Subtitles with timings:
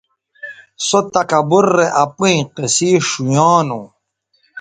[0.87, 3.85] سُوہ تکبُر رے اپئیں قصے ݜؤیانوں